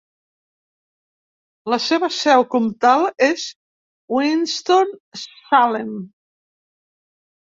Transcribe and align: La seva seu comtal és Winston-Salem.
La 1.73 1.77
seva 1.87 2.09
seu 2.15 2.45
comtal 2.55 3.05
és 3.27 3.45
Winston-Salem. 4.17 5.97